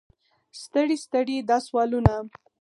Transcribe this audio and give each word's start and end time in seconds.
ستړي 0.61 0.97
ستړي 1.05 1.37
دا 1.49 1.57
سوالونه. 1.67 2.13